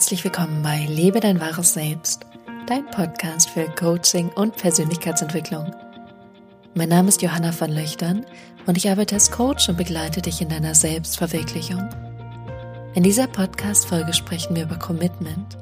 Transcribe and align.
Herzlich 0.00 0.24
willkommen 0.24 0.62
bei 0.62 0.86
Lebe 0.86 1.20
dein 1.20 1.42
wahres 1.42 1.74
Selbst, 1.74 2.24
dein 2.66 2.86
Podcast 2.86 3.50
für 3.50 3.66
Coaching 3.66 4.30
und 4.30 4.56
Persönlichkeitsentwicklung. 4.56 5.74
Mein 6.74 6.88
Name 6.88 7.10
ist 7.10 7.20
Johanna 7.20 7.52
von 7.52 7.70
Löchtern 7.70 8.24
und 8.64 8.78
ich 8.78 8.88
arbeite 8.88 9.16
als 9.16 9.30
Coach 9.30 9.68
und 9.68 9.76
begleite 9.76 10.22
dich 10.22 10.40
in 10.40 10.48
deiner 10.48 10.74
Selbstverwirklichung. 10.74 11.86
In 12.94 13.02
dieser 13.02 13.26
Podcast-Folge 13.26 14.14
sprechen 14.14 14.56
wir 14.56 14.62
über 14.62 14.76
Commitment, 14.76 15.58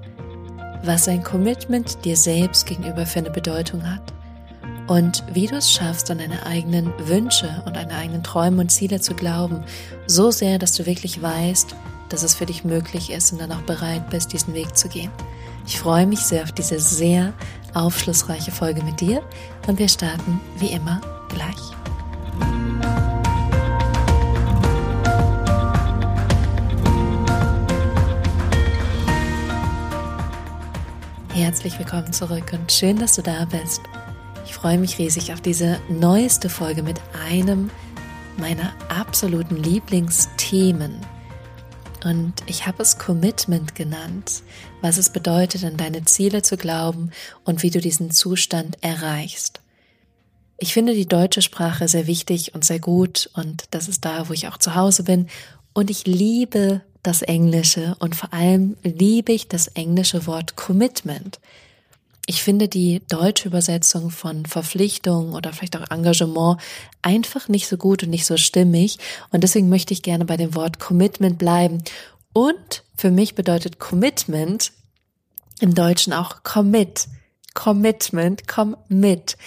was 0.84 1.09
ein 1.09 1.25
Commitment 1.25 2.05
dir 2.05 2.16
selbst 2.16 2.64
gegenüber 2.64 3.07
für 3.07 3.18
eine 3.18 3.32
Bedeutung 3.32 3.91
hat 3.91 4.14
und 4.86 5.25
wie 5.32 5.48
du 5.48 5.57
es 5.57 5.73
schaffst, 5.73 6.12
an 6.12 6.18
deine 6.18 6.46
eigenen 6.46 6.93
Wünsche 7.09 7.61
und 7.67 7.75
deine 7.75 7.93
eigenen 7.93 8.23
Träume 8.23 8.61
und 8.61 8.70
Ziele 8.70 9.00
zu 9.00 9.14
glauben, 9.14 9.64
so 10.07 10.31
sehr, 10.31 10.61
dass 10.61 10.75
du 10.75 10.86
wirklich 10.86 11.20
weißt, 11.20 11.75
dass 12.08 12.22
es 12.22 12.35
für 12.35 12.46
dich 12.46 12.64
möglich 12.64 13.11
ist 13.11 13.32
und 13.32 13.40
dann 13.40 13.53
auch 13.53 13.62
bereit 13.62 14.11
bist, 14.11 14.32
diesen 14.32 14.54
Weg 14.54 14.76
zu 14.76 14.89
gehen. 14.89 15.11
Ich 15.67 15.79
freue 15.79 16.07
mich 16.07 16.21
sehr 16.21 16.43
auf 16.43 16.53
diese 16.53 16.79
sehr 16.79 17.34
aufschlussreiche 17.75 18.50
Folge 18.50 18.82
mit 18.82 19.00
dir 19.00 19.22
und 19.67 19.79
wir 19.79 19.89
starten 19.89 20.40
wie 20.58 20.68
immer 20.72 21.00
gleich. 21.29 21.79
Herzlich 31.34 31.79
willkommen 31.79 32.12
zurück 32.12 32.53
und 32.53 32.72
schön, 32.72 32.98
dass 32.98 33.14
du 33.14 33.22
da 33.22 33.45
bist. 33.45 33.83
Ich 34.45 34.55
freue 34.55 34.78
mich 34.78 34.98
riesig 34.98 35.33
auf 35.33 35.41
diese 35.41 35.78
neueste 35.89 36.48
Folge 36.48 36.83
mit 36.83 37.00
einem 37.28 37.70
meiner 38.39 38.72
absoluten 38.89 39.56
Lieblingsthemen 39.56 40.97
und 42.05 42.35
ich 42.47 42.67
habe 42.67 42.83
es 42.83 42.99
Commitment 42.99 43.75
genannt, 43.75 44.43
was 44.81 44.99
es 44.99 45.11
bedeutet, 45.11 45.65
an 45.65 45.77
deine 45.77 46.05
Ziele 46.05 46.43
zu 46.43 46.57
glauben 46.57 47.11
und 47.45 47.63
wie 47.63 47.71
du 47.71 47.81
diesen 47.81 48.11
Zustand 48.11 48.77
erreichst. 48.83 49.61
Ich 50.59 50.73
finde 50.73 50.95
die 50.95 51.07
deutsche 51.07 51.43
Sprache 51.43 51.87
sehr 51.89 52.07
wichtig 52.07 52.55
und 52.55 52.65
sehr 52.65 52.81
gut 52.81 53.31
und 53.35 53.65
das 53.71 53.89
ist 53.89 54.05
da, 54.05 54.29
wo 54.29 54.33
ich 54.33 54.49
auch 54.49 54.59
zu 54.59 54.75
Hause 54.75 55.05
bin. 55.05 55.29
Und 55.73 55.91
ich 55.91 56.07
liebe 56.07 56.81
das 57.03 57.23
Englische 57.23 57.97
und 58.01 58.17
vor 58.17 58.33
allem 58.33 58.77
liebe 58.83 59.33
ich 59.33 59.49
das 59.49 59.69
englische 59.69 60.27
Wort 60.27 60.57
Commitment. 60.57 61.39
Ich 62.31 62.43
finde 62.43 62.69
die 62.69 63.01
deutsche 63.09 63.48
Übersetzung 63.48 64.11
von 64.11 64.45
Verpflichtung 64.45 65.33
oder 65.33 65.51
vielleicht 65.55 65.79
auch 65.79 65.91
Engagement 65.91 66.61
einfach 67.01 67.48
nicht 67.48 67.67
so 67.69 67.79
gut 67.79 68.03
und 68.03 68.11
nicht 68.11 68.27
so 68.27 68.37
stimmig. 68.37 68.98
Und 69.31 69.45
deswegen 69.45 69.70
möchte 69.70 69.95
ich 69.95 70.03
gerne 70.03 70.27
bei 70.27 70.37
dem 70.37 70.55
Wort 70.55 70.79
Commitment 70.79 71.39
bleiben. 71.39 71.83
Und 72.35 72.85
für 72.95 73.11
mich 73.11 73.35
bedeutet 73.35 73.79
Commitment 73.79 74.73
im 75.61 75.75
Deutschen 75.75 76.12
auch 76.12 76.43
Commit. 76.43 77.09
Commitment, 77.55 78.47
komm 78.47 78.77
mit. 78.89 79.39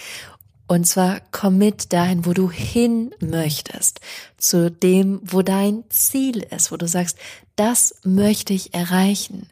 Und 0.66 0.84
zwar 0.84 1.20
commit 1.30 1.92
dahin, 1.92 2.26
wo 2.26 2.32
du 2.32 2.50
hin 2.50 3.14
möchtest, 3.20 4.00
zu 4.38 4.72
dem, 4.72 5.20
wo 5.22 5.42
dein 5.42 5.84
Ziel 5.88 6.38
ist, 6.50 6.72
wo 6.72 6.76
du 6.76 6.88
sagst, 6.88 7.16
das 7.54 7.94
möchte 8.02 8.54
ich 8.54 8.74
erreichen. 8.74 9.48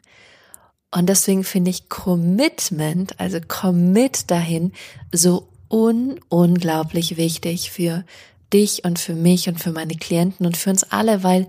Und 0.91 1.07
deswegen 1.07 1.43
finde 1.43 1.71
ich 1.71 1.87
Commitment, 1.87 3.19
also 3.19 3.39
Commit 3.47 4.29
dahin, 4.29 4.73
so 5.13 5.47
un 5.69 6.19
unglaublich 6.27 7.15
wichtig 7.15 7.71
für 7.71 8.03
dich 8.51 8.83
und 8.83 8.99
für 8.99 9.15
mich 9.15 9.47
und 9.47 9.59
für 9.59 9.71
meine 9.71 9.95
Klienten 9.95 10.45
und 10.45 10.57
für 10.57 10.69
uns 10.69 10.83
alle, 10.83 11.23
weil 11.23 11.47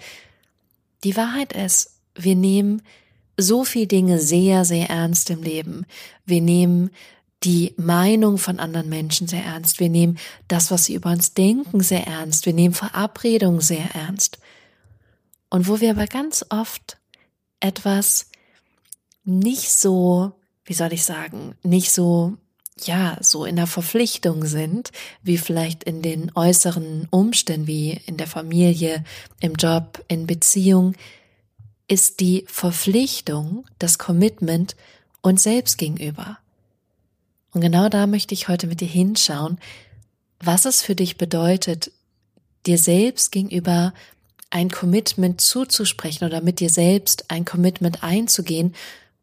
die 1.02 1.16
Wahrheit 1.16 1.52
ist, 1.52 1.98
wir 2.14 2.36
nehmen 2.36 2.82
so 3.36 3.64
viel 3.64 3.86
Dinge 3.86 4.18
sehr, 4.18 4.64
sehr 4.64 4.90
ernst 4.90 5.30
im 5.30 5.42
Leben. 5.42 5.86
Wir 6.24 6.40
nehmen 6.40 6.90
die 7.42 7.74
Meinung 7.76 8.38
von 8.38 8.60
anderen 8.60 8.88
Menschen 8.88 9.26
sehr 9.26 9.44
ernst. 9.44 9.80
Wir 9.80 9.88
nehmen 9.88 10.18
das, 10.46 10.70
was 10.70 10.84
sie 10.84 10.94
über 10.94 11.10
uns 11.10 11.34
denken, 11.34 11.80
sehr 11.80 12.06
ernst. 12.06 12.46
Wir 12.46 12.52
nehmen 12.52 12.74
Verabredungen 12.74 13.60
sehr 13.60 13.94
ernst. 13.94 14.38
Und 15.50 15.66
wo 15.66 15.80
wir 15.80 15.90
aber 15.90 16.06
ganz 16.06 16.44
oft 16.50 16.98
etwas 17.58 18.26
nicht 19.24 19.70
so, 19.70 20.32
wie 20.64 20.74
soll 20.74 20.92
ich 20.92 21.04
sagen, 21.04 21.54
nicht 21.62 21.92
so 21.92 22.36
ja, 22.80 23.16
so 23.20 23.44
in 23.44 23.56
der 23.56 23.66
Verpflichtung 23.66 24.44
sind, 24.44 24.90
wie 25.22 25.38
vielleicht 25.38 25.84
in 25.84 26.02
den 26.02 26.32
äußeren 26.34 27.06
Umständen, 27.10 27.66
wie 27.66 28.00
in 28.06 28.16
der 28.16 28.26
Familie, 28.26 29.04
im 29.40 29.54
Job, 29.54 30.04
in 30.08 30.26
Beziehung, 30.26 30.94
ist 31.88 32.20
die 32.20 32.44
Verpflichtung, 32.48 33.66
das 33.78 33.98
Commitment 33.98 34.76
uns 35.20 35.42
selbst 35.42 35.78
gegenüber. 35.78 36.38
Und 37.52 37.60
genau 37.60 37.88
da 37.88 38.06
möchte 38.06 38.34
ich 38.34 38.48
heute 38.48 38.66
mit 38.66 38.80
dir 38.80 38.88
hinschauen, 38.88 39.58
was 40.40 40.64
es 40.64 40.82
für 40.82 40.94
dich 40.94 41.18
bedeutet, 41.18 41.92
dir 42.66 42.78
selbst 42.78 43.30
gegenüber 43.30 43.92
ein 44.50 44.70
Commitment 44.70 45.40
zuzusprechen 45.40 46.26
oder 46.26 46.40
mit 46.40 46.60
dir 46.60 46.70
selbst 46.70 47.30
ein 47.30 47.44
Commitment 47.44 48.02
einzugehen 48.02 48.74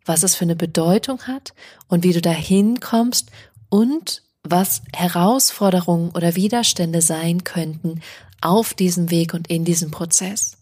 was 0.06 0.24
es 0.24 0.36
für 0.36 0.46
eine 0.46 0.56
Bedeutung 0.56 1.24
hat 1.24 1.54
und 1.88 2.04
wie 2.04 2.14
du 2.14 2.22
dahin 2.22 2.80
kommst 2.80 3.32
und 3.70 4.24
was 4.44 4.82
Herausforderungen 4.94 6.12
oder 6.12 6.36
Widerstände 6.36 7.02
sein 7.02 7.44
könnten 7.44 8.02
auf 8.42 8.74
diesem 8.74 9.12
Weg 9.12 9.34
und 9.34 9.50
in 9.50 9.66
diesem 9.66 9.92
Prozess. 9.92 10.58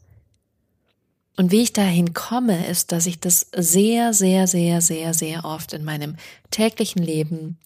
Und 1.36 1.52
wie 1.52 1.62
ich 1.62 1.74
dahin 1.74 2.14
komme, 2.14 2.68
ist, 2.68 2.92
dass 2.92 3.06
ich 3.06 3.20
das 3.20 3.48
sehr, 3.56 4.14
sehr, 4.14 4.48
sehr, 4.48 4.82
sehr, 4.82 5.14
sehr 5.14 5.46
oft 5.46 5.74
in 5.74 5.84
meinem 5.84 6.16
täglichen 6.50 7.04
Leben 7.04 7.60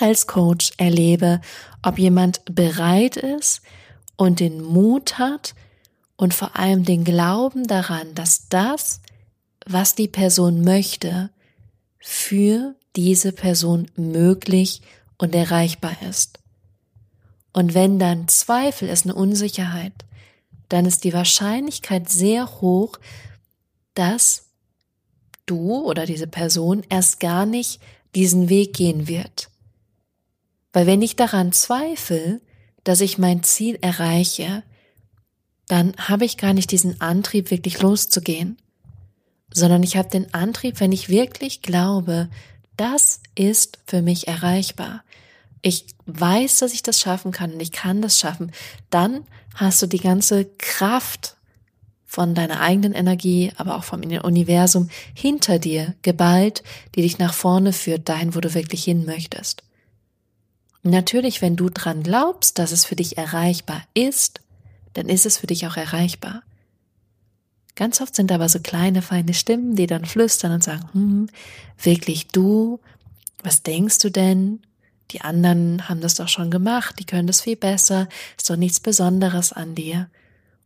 als 0.00 0.26
Coach 0.26 0.72
erlebe, 0.76 1.40
ob 1.82 1.98
jemand 1.98 2.42
bereit 2.46 3.16
ist 3.16 3.62
und 4.16 4.40
den 4.40 4.60
Mut 4.60 5.18
hat 5.18 5.54
und 6.16 6.34
vor 6.34 6.56
allem 6.56 6.84
den 6.84 7.04
Glauben 7.04 7.66
daran, 7.66 8.14
dass 8.14 8.48
das, 8.48 9.01
was 9.66 9.94
die 9.94 10.08
Person 10.08 10.62
möchte, 10.62 11.30
für 11.98 12.74
diese 12.96 13.32
Person 13.32 13.90
möglich 13.96 14.82
und 15.18 15.34
erreichbar 15.34 15.96
ist. 16.08 16.40
Und 17.52 17.74
wenn 17.74 17.98
dann 17.98 18.28
Zweifel 18.28 18.88
ist, 18.88 19.04
eine 19.04 19.14
Unsicherheit, 19.14 19.92
dann 20.68 20.86
ist 20.86 21.04
die 21.04 21.12
Wahrscheinlichkeit 21.12 22.08
sehr 22.08 22.60
hoch, 22.60 22.98
dass 23.94 24.46
du 25.46 25.76
oder 25.82 26.06
diese 26.06 26.26
Person 26.26 26.82
erst 26.88 27.20
gar 27.20 27.46
nicht 27.46 27.80
diesen 28.14 28.48
Weg 28.48 28.74
gehen 28.74 29.06
wird. 29.06 29.50
Weil 30.72 30.86
wenn 30.86 31.02
ich 31.02 31.16
daran 31.16 31.52
zweifle, 31.52 32.40
dass 32.84 33.00
ich 33.00 33.18
mein 33.18 33.42
Ziel 33.42 33.78
erreiche, 33.80 34.62
dann 35.68 35.94
habe 35.96 36.24
ich 36.24 36.38
gar 36.38 36.54
nicht 36.54 36.72
diesen 36.72 37.00
Antrieb, 37.00 37.50
wirklich 37.50 37.80
loszugehen 37.80 38.56
sondern 39.52 39.82
ich 39.82 39.96
habe 39.96 40.08
den 40.08 40.32
Antrieb, 40.34 40.80
wenn 40.80 40.92
ich 40.92 41.08
wirklich 41.08 41.62
glaube, 41.62 42.28
das 42.76 43.20
ist 43.34 43.78
für 43.86 44.02
mich 44.02 44.28
erreichbar. 44.28 45.02
Ich 45.60 45.86
weiß, 46.06 46.58
dass 46.58 46.72
ich 46.72 46.82
das 46.82 47.00
schaffen 47.00 47.32
kann 47.32 47.52
und 47.52 47.60
ich 47.60 47.72
kann 47.72 48.02
das 48.02 48.18
schaffen. 48.18 48.50
Dann 48.90 49.24
hast 49.54 49.80
du 49.82 49.86
die 49.86 50.00
ganze 50.00 50.46
Kraft 50.58 51.36
von 52.04 52.34
deiner 52.34 52.60
eigenen 52.60 52.92
Energie, 52.92 53.52
aber 53.56 53.76
auch 53.76 53.84
vom 53.84 54.02
Universum 54.02 54.90
hinter 55.14 55.58
dir 55.58 55.94
geballt, 56.02 56.62
die 56.94 57.02
dich 57.02 57.18
nach 57.18 57.32
vorne 57.32 57.72
führt, 57.72 58.08
dahin, 58.08 58.34
wo 58.34 58.40
du 58.40 58.52
wirklich 58.52 58.84
hin 58.84 59.06
möchtest. 59.06 59.62
Natürlich, 60.82 61.40
wenn 61.40 61.56
du 61.56 61.70
dran 61.70 62.02
glaubst, 62.02 62.58
dass 62.58 62.72
es 62.72 62.84
für 62.84 62.96
dich 62.96 63.16
erreichbar 63.16 63.82
ist, 63.94 64.40
dann 64.94 65.08
ist 65.08 65.24
es 65.24 65.38
für 65.38 65.46
dich 65.46 65.66
auch 65.66 65.76
erreichbar. 65.76 66.42
Ganz 67.74 68.00
oft 68.00 68.14
sind 68.14 68.30
aber 68.30 68.48
so 68.48 68.60
kleine, 68.60 69.02
feine 69.02 69.34
Stimmen, 69.34 69.76
die 69.76 69.86
dann 69.86 70.04
flüstern 70.04 70.52
und 70.52 70.62
sagen, 70.62 70.88
hm, 70.92 71.28
wirklich 71.82 72.28
du? 72.28 72.80
Was 73.42 73.62
denkst 73.62 73.98
du 73.98 74.10
denn? 74.10 74.60
Die 75.10 75.20
anderen 75.20 75.88
haben 75.88 76.00
das 76.00 76.14
doch 76.14 76.28
schon 76.28 76.50
gemacht, 76.50 76.96
die 76.98 77.04
können 77.04 77.26
das 77.26 77.42
viel 77.42 77.56
besser, 77.56 78.08
ist 78.38 78.48
doch 78.48 78.56
nichts 78.56 78.80
Besonderes 78.80 79.52
an 79.52 79.74
dir. 79.74 80.08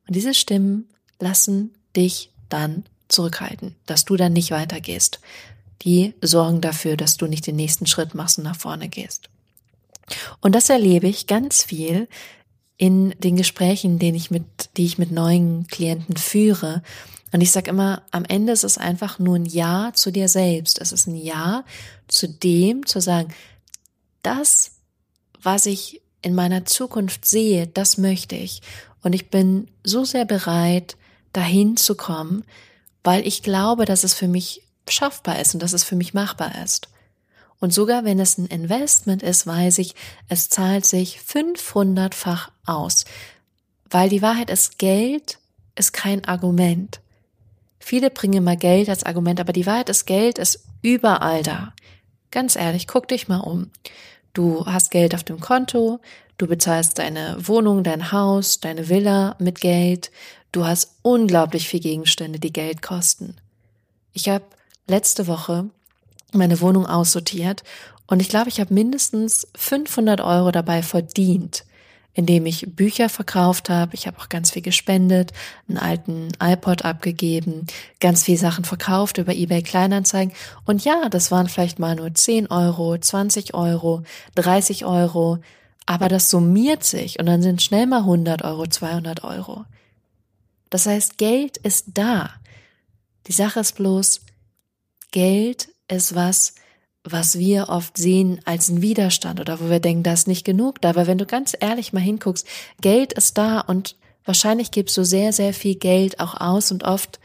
Und 0.06 0.14
diese 0.14 0.34
Stimmen 0.34 0.88
lassen 1.18 1.74
dich 1.96 2.30
dann 2.48 2.84
zurückhalten, 3.08 3.74
dass 3.86 4.04
du 4.04 4.16
dann 4.16 4.32
nicht 4.32 4.50
weitergehst. 4.50 5.20
Die 5.82 6.14
sorgen 6.22 6.60
dafür, 6.60 6.96
dass 6.96 7.16
du 7.16 7.26
nicht 7.26 7.46
den 7.46 7.56
nächsten 7.56 7.86
Schritt 7.86 8.14
machst 8.14 8.38
und 8.38 8.44
nach 8.44 8.56
vorne 8.56 8.88
gehst. 8.88 9.28
Und 10.40 10.54
das 10.54 10.70
erlebe 10.70 11.08
ich 11.08 11.26
ganz 11.26 11.64
viel, 11.64 12.08
in 12.78 13.14
den 13.18 13.36
Gesprächen, 13.36 13.98
den 13.98 14.14
ich 14.14 14.30
mit, 14.30 14.44
die 14.76 14.84
ich 14.84 14.98
mit 14.98 15.10
neuen 15.10 15.66
Klienten 15.66 16.16
führe. 16.16 16.82
Und 17.32 17.40
ich 17.40 17.52
sage 17.52 17.70
immer, 17.70 18.02
am 18.10 18.24
Ende 18.24 18.52
ist 18.52 18.64
es 18.64 18.78
einfach 18.78 19.18
nur 19.18 19.36
ein 19.36 19.46
Ja 19.46 19.92
zu 19.94 20.10
dir 20.10 20.28
selbst. 20.28 20.80
Es 20.80 20.92
ist 20.92 21.06
ein 21.06 21.16
Ja 21.16 21.64
zu 22.08 22.28
dem, 22.28 22.86
zu 22.86 23.00
sagen, 23.00 23.32
das, 24.22 24.72
was 25.42 25.66
ich 25.66 26.02
in 26.22 26.34
meiner 26.34 26.64
Zukunft 26.64 27.24
sehe, 27.24 27.66
das 27.66 27.98
möchte 27.98 28.36
ich. 28.36 28.62
Und 29.02 29.12
ich 29.12 29.30
bin 29.30 29.68
so 29.84 30.04
sehr 30.04 30.24
bereit, 30.24 30.96
dahin 31.32 31.76
zu 31.76 31.94
kommen, 31.94 32.44
weil 33.04 33.26
ich 33.26 33.42
glaube, 33.42 33.84
dass 33.84 34.04
es 34.04 34.14
für 34.14 34.28
mich 34.28 34.62
schaffbar 34.88 35.38
ist 35.38 35.54
und 35.54 35.62
dass 35.62 35.72
es 35.72 35.84
für 35.84 35.96
mich 35.96 36.14
machbar 36.14 36.62
ist. 36.64 36.88
Und 37.60 37.72
sogar 37.72 38.04
wenn 38.04 38.18
es 38.18 38.38
ein 38.38 38.46
Investment 38.46 39.22
ist, 39.22 39.46
weiß 39.46 39.78
ich, 39.78 39.94
es 40.28 40.48
zahlt 40.48 40.84
sich 40.84 41.20
500-fach 41.20 42.50
aus. 42.66 43.04
Weil 43.88 44.08
die 44.08 44.22
Wahrheit 44.22 44.50
ist, 44.50 44.78
Geld 44.78 45.38
ist 45.74 45.92
kein 45.92 46.24
Argument. 46.24 47.00
Viele 47.78 48.10
bringen 48.10 48.38
immer 48.38 48.56
Geld 48.56 48.88
als 48.88 49.04
Argument, 49.04 49.40
aber 49.40 49.52
die 49.52 49.66
Wahrheit 49.66 49.88
ist, 49.88 50.06
Geld 50.06 50.38
ist 50.38 50.64
überall 50.82 51.42
da. 51.42 51.72
Ganz 52.30 52.56
ehrlich, 52.56 52.86
guck 52.86 53.08
dich 53.08 53.28
mal 53.28 53.40
um. 53.40 53.70
Du 54.32 54.66
hast 54.66 54.90
Geld 54.90 55.14
auf 55.14 55.24
dem 55.24 55.40
Konto, 55.40 56.00
du 56.36 56.46
bezahlst 56.46 56.98
deine 56.98 57.36
Wohnung, 57.38 57.84
dein 57.84 58.12
Haus, 58.12 58.60
deine 58.60 58.88
Villa 58.88 59.36
mit 59.38 59.60
Geld, 59.60 60.10
du 60.52 60.66
hast 60.66 60.96
unglaublich 61.02 61.68
viel 61.68 61.80
Gegenstände, 61.80 62.38
die 62.38 62.52
Geld 62.52 62.82
kosten. 62.82 63.36
Ich 64.12 64.28
habe 64.28 64.44
letzte 64.86 65.26
Woche 65.26 65.70
meine 66.32 66.60
Wohnung 66.60 66.86
aussortiert 66.86 67.62
und 68.06 68.20
ich 68.20 68.28
glaube, 68.28 68.48
ich 68.48 68.60
habe 68.60 68.72
mindestens 68.72 69.48
500 69.56 70.20
Euro 70.20 70.52
dabei 70.52 70.82
verdient, 70.82 71.64
indem 72.14 72.46
ich 72.46 72.76
Bücher 72.76 73.08
verkauft 73.08 73.68
habe. 73.68 73.94
Ich 73.94 74.06
habe 74.06 74.18
auch 74.18 74.28
ganz 74.28 74.52
viel 74.52 74.62
gespendet, 74.62 75.32
einen 75.68 75.78
alten 75.78 76.28
iPod 76.40 76.84
abgegeben, 76.84 77.66
ganz 78.00 78.22
viel 78.22 78.38
Sachen 78.38 78.64
verkauft 78.64 79.18
über 79.18 79.34
eBay 79.34 79.62
Kleinanzeigen. 79.62 80.32
Und 80.64 80.84
ja, 80.84 81.08
das 81.08 81.30
waren 81.30 81.48
vielleicht 81.48 81.78
mal 81.78 81.96
nur 81.96 82.14
10 82.14 82.46
Euro, 82.46 82.96
20 82.96 83.54
Euro, 83.54 84.02
30 84.36 84.84
Euro, 84.84 85.38
aber 85.84 86.08
das 86.08 86.30
summiert 86.30 86.84
sich 86.84 87.18
und 87.18 87.26
dann 87.26 87.42
sind 87.42 87.62
schnell 87.62 87.86
mal 87.86 88.00
100 88.00 88.42
Euro, 88.42 88.66
200 88.66 89.24
Euro. 89.24 89.64
Das 90.70 90.86
heißt, 90.86 91.18
Geld 91.18 91.56
ist 91.58 91.86
da. 91.94 92.30
Die 93.26 93.32
Sache 93.32 93.60
ist 93.60 93.76
bloß, 93.76 94.20
Geld 95.10 95.68
ist 95.88 96.14
was, 96.14 96.54
was 97.04 97.38
wir 97.38 97.68
oft 97.68 97.96
sehen 97.96 98.40
als 98.44 98.68
ein 98.68 98.82
Widerstand 98.82 99.40
oder 99.40 99.60
wo 99.60 99.70
wir 99.70 99.80
denken, 99.80 100.02
da 100.02 100.12
ist 100.12 100.28
nicht 100.28 100.44
genug 100.44 100.80
da. 100.80 100.90
Aber 100.90 101.06
wenn 101.06 101.18
du 101.18 101.26
ganz 101.26 101.56
ehrlich 101.58 101.92
mal 101.92 102.00
hinguckst, 102.00 102.46
Geld 102.80 103.12
ist 103.12 103.38
da 103.38 103.60
und 103.60 103.96
wahrscheinlich 104.24 104.70
gibst 104.72 104.96
du 104.96 105.04
sehr, 105.04 105.32
sehr 105.32 105.54
viel 105.54 105.76
Geld 105.76 106.18
auch 106.20 106.40
aus 106.40 106.72
und 106.72 106.82
oft 106.82 107.20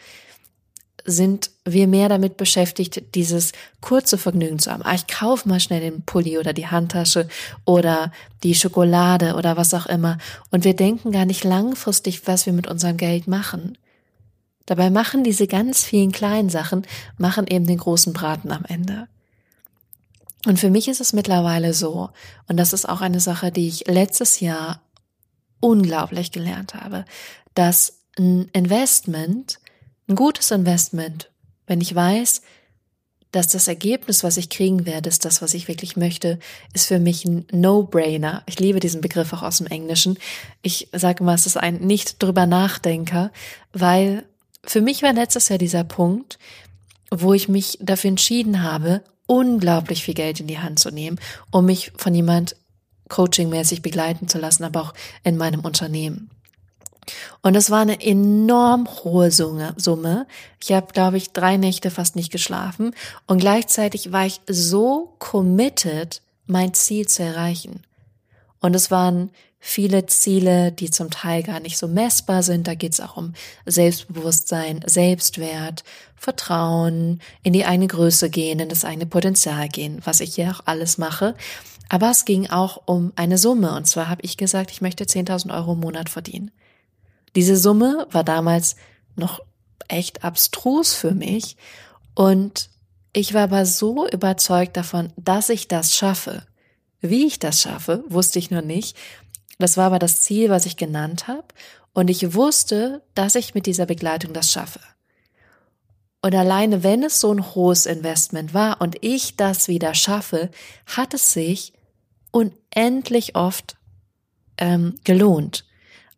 sind 1.04 1.50
wir 1.66 1.88
mehr 1.88 2.10
damit 2.10 2.38
beschäftigt, 2.38 3.16
dieses 3.16 3.54
kurze 3.82 4.20
Vergnügen 4.20 4.60
zu 4.60 4.72
haben. 4.72 4.84
Ah, 4.84 4.94
ich 4.94 5.08
kaufe 5.08 5.50
mal 5.50 5.60
schnell 5.60 5.82
den 5.82 6.04
Pulli 6.04 6.38
oder 6.38 6.54
die 6.54 6.68
Handtasche 6.68 7.28
oder 7.66 8.12
die 8.44 8.54
Schokolade 8.54 9.36
oder 9.36 9.58
was 9.58 9.74
auch 9.74 9.88
immer. 9.88 10.20
Und 10.52 10.64
wir 10.64 10.76
denken 10.76 11.12
gar 11.12 11.26
nicht 11.26 11.44
langfristig, 11.44 12.28
was 12.28 12.46
wir 12.46 12.54
mit 12.54 12.68
unserem 12.68 12.98
Geld 12.98 13.28
machen. 13.28 13.78
Dabei 14.72 14.90
machen 14.90 15.26
diese 15.26 15.48
ganz 15.48 15.84
vielen 15.84 16.14
kleinen 16.14 16.48
Sachen, 16.48 16.88
machen 17.18 17.46
eben 17.46 17.68
den 17.68 17.80
großen 17.80 18.14
Braten 18.14 18.54
am 18.54 18.64
Ende. 18.64 19.10
Und 20.46 20.60
für 20.60 20.70
mich 20.70 20.88
ist 20.88 21.02
es 21.02 21.12
mittlerweile 21.12 21.74
so, 21.74 22.10
und 22.48 22.56
das 22.56 22.72
ist 22.72 22.88
auch 22.88 23.02
eine 23.02 23.20
Sache, 23.20 23.52
die 23.52 23.68
ich 23.68 23.86
letztes 23.88 24.40
Jahr 24.40 24.82
unglaublich 25.60 26.32
gelernt 26.32 26.74
habe, 26.74 27.04
dass 27.54 27.98
ein 28.18 28.48
Investment, 28.54 29.60
ein 30.08 30.16
gutes 30.16 30.52
Investment, 30.52 31.30
wenn 31.68 31.82
ich 31.82 31.94
weiß, 31.94 32.42
dass 33.34 33.50
das 33.50 33.68
Ergebnis, 33.68 34.24
was 34.24 34.38
ich 34.38 34.48
kriegen 34.48 34.86
werde, 34.86 35.10
ist 35.10 35.26
das, 35.26 35.42
was 35.42 35.54
ich 35.54 35.68
wirklich 35.68 35.98
möchte, 35.98 36.40
ist 36.74 36.88
für 36.88 37.00
mich 37.00 37.26
ein 37.26 37.46
No-Brainer. 37.52 38.44
Ich 38.46 38.58
liebe 38.58 38.80
diesen 38.80 39.02
Begriff 39.02 39.34
auch 39.34 39.42
aus 39.42 39.58
dem 39.58 39.68
Englischen. 39.68 40.18
Ich 40.62 40.88
sage 40.94 41.26
mal, 41.26 41.36
es 41.36 41.46
ist 41.46 41.58
ein 41.58 41.80
nicht 41.80 42.24
drüber 42.24 42.46
nachdenker, 42.46 43.32
weil 43.74 44.24
für 44.66 44.82
mich 44.82 45.04
war 45.04 45.14
letztes 45.14 45.50
Jahr 45.50 45.60
dieser 45.60 45.84
Punkt, 45.84 46.38
wo 47.10 47.34
ich 47.34 47.50
mich 47.50 47.78
dafür 47.82 48.10
entschieden 48.10 48.64
habe, 48.64 49.04
unglaublich 49.26 50.04
viel 50.04 50.14
Geld 50.14 50.40
in 50.40 50.48
die 50.48 50.60
Hand 50.60 50.80
zu 50.80 50.92
nehmen, 50.92 51.20
um 51.52 51.66
mich 51.66 51.92
von 51.98 52.14
jemand 52.14 52.56
coachingmäßig 53.10 53.82
begleiten 53.82 54.28
zu 54.28 54.40
lassen, 54.40 54.64
aber 54.64 54.82
auch 54.82 54.94
in 55.24 55.38
meinem 55.38 55.62
Unternehmen. 55.62 56.30
Und 57.42 57.56
das 57.56 57.70
war 57.70 57.82
eine 57.82 58.02
enorm 58.02 58.88
hohe 59.04 59.32
Summe. 59.32 60.28
Ich 60.62 60.72
habe, 60.72 60.94
glaube 60.94 61.18
ich, 61.18 61.32
drei 61.32 61.58
Nächte 61.58 61.92
fast 61.92 62.16
nicht 62.16 62.32
geschlafen 62.32 62.94
und 63.28 63.40
gleichzeitig 63.40 64.12
war 64.12 64.26
ich 64.26 64.40
so 64.48 65.16
committed, 65.20 66.22
mein 66.46 66.74
Ziel 66.74 67.08
zu 67.08 67.24
erreichen. 67.24 67.84
Und 68.60 68.76
es 68.76 68.92
waren 68.92 69.32
viele 69.64 70.08
Ziele, 70.08 70.72
die 70.72 70.90
zum 70.90 71.12
Teil 71.12 71.44
gar 71.44 71.60
nicht 71.60 71.78
so 71.78 71.88
messbar 71.88 72.42
sind. 72.42 72.68
Da 72.68 72.74
geht 72.74 72.94
es 72.94 73.00
auch 73.00 73.16
um 73.16 73.34
Selbstbewusstsein, 73.66 74.84
Selbstwert, 74.86 75.84
Vertrauen, 76.16 77.22
in 77.44 77.54
die 77.54 77.66
eigene 77.66 77.88
Größe 77.88 78.30
gehen, 78.30 78.60
in 78.60 78.70
das 78.70 78.84
eigene 78.84 79.06
Potenzial 79.06 79.70
gehen, 79.70 80.02
was 80.04 80.20
ich 80.20 80.36
hier 80.36 80.52
auch 80.52 80.62
alles 80.66 80.98
mache. 80.98 81.36
Aber 81.90 82.10
es 82.10 82.26
ging 82.26 82.50
auch 82.50 82.82
um 82.86 83.14
eine 83.16 83.38
Summe. 83.38 83.76
Und 83.76 83.86
zwar 83.86 84.10
habe 84.10 84.24
ich 84.24 84.36
gesagt, 84.36 84.72
ich 84.72 84.82
möchte 84.82 85.04
10.000 85.04 85.54
Euro 85.56 85.74
im 85.74 85.80
Monat 85.80 86.10
verdienen. 86.10 86.52
Diese 87.36 87.56
Summe 87.56 88.08
war 88.12 88.24
damals 88.24 88.76
noch 89.16 89.42
echt 89.88 90.24
abstrus 90.24 90.94
für 90.94 91.12
mich. 91.12 91.56
Und 92.16 92.70
ich 93.14 93.34
war 93.36 93.44
aber 93.44 93.66
so 93.66 94.08
überzeugt 94.08 94.76
davon, 94.76 95.14
dass 95.18 95.50
ich 95.50 95.68
das 95.68 95.96
schaffe. 95.96 96.48
Wie 97.00 97.26
ich 97.26 97.40
das 97.40 97.62
schaffe, 97.62 98.04
wusste 98.08 98.40
ich 98.40 98.52
noch 98.52 98.64
nicht. 98.64 98.98
Das 99.62 99.78
war 99.78 99.86
aber 99.86 100.00
das 100.00 100.22
Ziel, 100.22 100.50
was 100.50 100.66
ich 100.66 100.78
genannt 100.78 101.28
habe. 101.28 101.46
Und 101.94 102.10
ich 102.10 102.34
wusste, 102.34 103.02
dass 103.16 103.36
ich 103.36 103.54
mit 103.54 103.66
dieser 103.66 103.86
Begleitung 103.86 104.34
das 104.34 104.52
schaffe. 104.52 104.80
Und 106.22 106.36
alleine, 106.36 106.84
wenn 106.84 107.04
es 107.04 107.20
so 107.20 107.34
ein 107.34 107.56
hohes 107.56 107.86
Investment 107.86 108.54
war 108.54 108.80
und 108.80 108.98
ich 109.02 109.36
das 109.38 109.68
wieder 109.68 109.94
schaffe, 109.94 110.52
hat 110.86 111.14
es 111.14 111.34
sich 111.34 111.74
unendlich 112.32 113.36
oft 113.36 113.76
ähm, 114.58 114.96
gelohnt. 115.04 115.66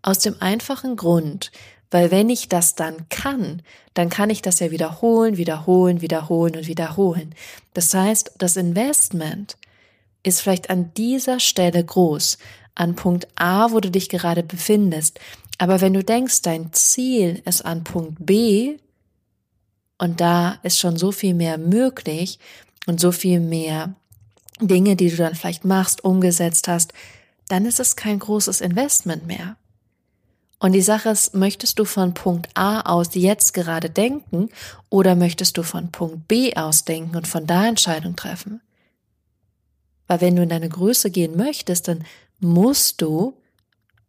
Aus 0.01 0.19
dem 0.19 0.35
einfachen 0.41 0.97
Grund, 0.97 1.51
weil 1.89 2.11
wenn 2.11 2.29
ich 2.29 2.49
das 2.49 2.75
dann 2.75 3.07
kann, 3.09 3.61
dann 3.93 4.09
kann 4.09 4.29
ich 4.29 4.41
das 4.41 4.59
ja 4.59 4.71
wiederholen, 4.71 5.37
wiederholen, 5.37 6.01
wiederholen 6.01 6.57
und 6.57 6.67
wiederholen. 6.67 7.33
Das 7.73 7.93
heißt, 7.93 8.33
das 8.37 8.57
Investment 8.57 9.57
ist 10.23 10.41
vielleicht 10.41 10.69
an 10.69 10.93
dieser 10.95 11.39
Stelle 11.39 11.83
groß, 11.83 12.37
an 12.75 12.95
Punkt 12.95 13.27
A, 13.35 13.71
wo 13.71 13.79
du 13.79 13.91
dich 13.91 14.09
gerade 14.09 14.43
befindest. 14.43 15.19
Aber 15.57 15.81
wenn 15.81 15.93
du 15.93 16.03
denkst, 16.03 16.41
dein 16.41 16.73
Ziel 16.73 17.41
ist 17.45 17.63
an 17.63 17.83
Punkt 17.83 18.25
B 18.25 18.77
und 19.97 20.19
da 20.19 20.59
ist 20.63 20.79
schon 20.79 20.97
so 20.97 21.11
viel 21.11 21.33
mehr 21.33 21.57
möglich 21.57 22.39
und 22.87 22.99
so 22.99 23.11
viel 23.11 23.39
mehr 23.39 23.95
Dinge, 24.59 24.95
die 24.95 25.09
du 25.09 25.15
dann 25.17 25.35
vielleicht 25.35 25.65
machst, 25.65 26.03
umgesetzt 26.03 26.67
hast, 26.67 26.93
dann 27.47 27.65
ist 27.65 27.79
es 27.79 27.95
kein 27.95 28.19
großes 28.19 28.61
Investment 28.61 29.27
mehr. 29.27 29.57
Und 30.59 30.71
die 30.71 30.81
Sache 30.81 31.09
ist, 31.09 31.35
möchtest 31.35 31.77
du 31.77 31.83
von 31.83 32.13
Punkt 32.13 32.49
A 32.53 32.81
aus 32.81 33.09
jetzt 33.13 33.53
gerade 33.53 33.89
denken 33.89 34.49
oder 34.89 35.13
möchtest 35.13 35.57
du 35.57 35.63
von 35.63 35.91
Punkt 35.91 36.27
B 36.29 36.55
aus 36.55 36.85
denken 36.85 37.17
und 37.17 37.27
von 37.27 37.45
da 37.45 37.67
Entscheidung 37.67 38.15
treffen? 38.15 38.61
Weil 40.07 40.21
wenn 40.21 40.35
du 40.35 40.43
in 40.43 40.49
deine 40.49 40.69
Größe 40.69 41.11
gehen 41.11 41.35
möchtest, 41.35 41.89
dann 41.89 42.05
musst 42.43 43.01
du 43.01 43.37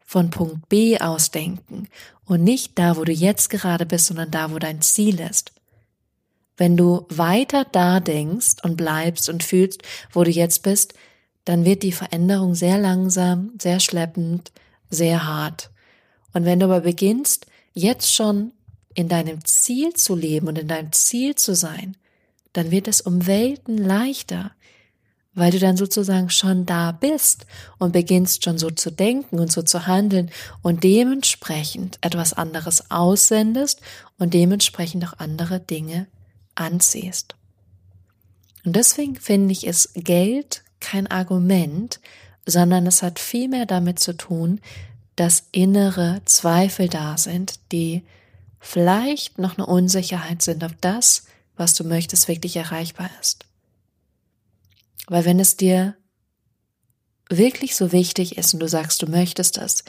von 0.05 0.31
Punkt 0.31 0.69
B 0.69 0.99
aus 0.99 1.31
denken 1.31 1.89
und 2.25 2.45
nicht 2.45 2.79
da, 2.79 2.97
wo 2.97 3.05
du 3.05 3.13
jetzt 3.13 3.51
gerade 3.51 3.87
bist, 3.87 4.07
sondern 4.07 4.31
da, 4.31 4.53
wo 4.53 4.59
dein 4.59 4.83
Ziel 4.83 5.21
ist. 5.21 5.53
Wenn 6.57 6.77
du 6.77 7.07
weiter 7.09 7.65
da 7.65 8.01
denkst 8.01 8.57
und 8.63 8.77
bleibst 8.77 9.29
und 9.29 9.43
fühlst, 9.43 9.83
wo 10.13 10.23
du 10.23 10.31
jetzt 10.31 10.63
bist, 10.63 10.95
dann 11.45 11.65
wird 11.65 11.83
die 11.83 11.93
Veränderung 11.93 12.55
sehr 12.55 12.79
langsam, 12.79 13.53
sehr 13.61 13.81
schleppend, 13.81 14.53
sehr 14.89 15.27
hart. 15.27 15.71
Und 16.33 16.45
wenn 16.45 16.61
du 16.61 16.67
aber 16.67 16.81
beginnst, 16.81 17.47
jetzt 17.73 18.15
schon 18.15 18.53
in 18.95 19.09
deinem 19.09 19.45
Ziel 19.45 19.95
zu 19.95 20.15
leben 20.15 20.49
und 20.49 20.59
in 20.59 20.69
deinem 20.69 20.93
Ziel 20.93 21.35
zu 21.35 21.55
sein, 21.55 21.97
dann 22.53 22.71
wird 22.71 22.89
es 22.89 23.01
um 23.01 23.27
Welten 23.27 23.77
leichter, 23.77 24.53
weil 25.35 25.51
du 25.51 25.59
dann 25.59 25.77
sozusagen 25.77 26.31
schon 26.31 26.67
da 26.67 26.93
bist 26.93 27.47
und 27.79 27.93
beginnst 27.93 28.45
schon 28.45 28.59
so 28.59 28.71
zu 28.71 28.91
denken 28.91 29.39
und 29.39 29.51
so 29.51 29.63
zu 29.63 29.87
handeln 29.87 30.31
und 30.63 30.85
dementsprechend 30.85 31.99
etwas 32.01 32.33
anderes 32.33 32.91
aussendest 32.91 33.81
und 34.19 34.35
dementsprechend 34.35 35.05
auch 35.05 35.19
andere 35.19 35.61
Dinge 35.61 36.07
anziehst. 36.55 37.35
Und 38.65 38.77
deswegen 38.77 39.17
finde 39.17 39.53
ich 39.53 39.67
es 39.67 39.91
Geld 39.95 40.63
kein 40.81 41.07
Argument, 41.07 42.01
sondern 42.47 42.87
es 42.87 43.03
hat 43.03 43.19
viel 43.19 43.49
mehr 43.49 43.67
damit 43.67 43.99
zu 43.99 44.17
tun, 44.17 44.61
dass 45.17 45.45
innere 45.53 46.21
Zweifel 46.25 46.89
da 46.89 47.17
sind, 47.17 47.55
die 47.73 48.03
vielleicht 48.61 49.39
noch 49.39 49.59
eine 49.59 49.67
Unsicherheit 49.67 50.43
sind, 50.43 50.65
ob 50.65 50.81
das, 50.81 51.27
was 51.57 51.75
du 51.75 51.85
möchtest, 51.85 52.29
wirklich 52.29 52.57
erreichbar 52.57 53.11
ist. 53.21 53.45
Weil 55.07 55.25
wenn 55.25 55.41
es 55.41 55.57
dir 55.57 55.97
wirklich 57.29 57.77
so 57.77 57.93
wichtig 57.93 58.37
ist 58.39 58.55
und 58.55 58.61
du 58.61 58.69
sagst, 58.69 59.03
du 59.03 59.07
möchtest 59.07 59.57
das, 59.57 59.85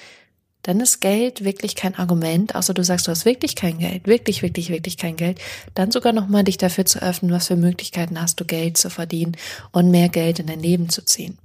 dann 0.62 0.79
ist 0.79 1.00
Geld 1.00 1.43
wirklich 1.43 1.75
kein 1.75 1.93
Argument, 1.93 2.55
außer 2.55 2.74
du 2.74 2.84
sagst, 2.84 3.05
du 3.05 3.12
hast 3.12 3.25
wirklich 3.25 3.55
kein 3.55 3.77
Geld, 3.77 4.07
wirklich, 4.07 4.41
wirklich, 4.41 4.69
wirklich 4.69 4.98
kein 4.98 5.15
Geld, 5.15 5.39
dann 5.75 5.91
sogar 5.91 6.12
nochmal 6.12 6.43
dich 6.43 6.57
dafür 6.57 6.86
zu 6.86 7.01
öffnen, 7.03 7.31
was 7.31 7.48
für 7.48 7.55
Möglichkeiten 7.55 8.19
hast 8.19 8.39
du, 8.39 8.45
Geld 8.45 8.77
zu 8.77 8.89
verdienen 8.89 9.38
und 9.72 9.91
mehr 9.91 10.10
Geld 10.10 10.39
in 10.39 10.48
dein 10.48 10.60
Leben 10.60 10.89
zu 10.89 11.05
ziehen. 11.05 11.38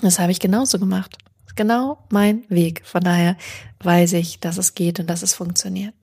Das 0.00 0.18
habe 0.18 0.32
ich 0.32 0.40
genauso 0.40 0.80
gemacht. 0.80 1.16
Genau 1.54 1.98
mein 2.10 2.42
Weg. 2.48 2.82
Von 2.84 3.04
daher 3.04 3.36
weiß 3.80 4.14
ich, 4.14 4.40
dass 4.40 4.58
es 4.58 4.74
geht 4.74 4.98
und 4.98 5.06
dass 5.08 5.22
es 5.22 5.34
funktioniert. 5.34 5.94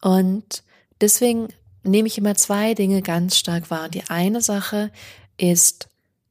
Und 0.00 0.62
deswegen 1.02 1.48
nehme 1.82 2.08
ich 2.08 2.16
immer 2.16 2.34
zwei 2.34 2.72
Dinge 2.72 3.02
ganz 3.02 3.36
stark 3.36 3.70
wahr. 3.70 3.90
Die 3.90 4.04
eine 4.08 4.40
Sache 4.40 4.90
ist, 5.40 5.88